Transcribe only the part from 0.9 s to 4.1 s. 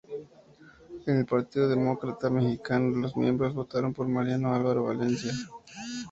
En el Partido Demócrata Mexicano los miembros votaron por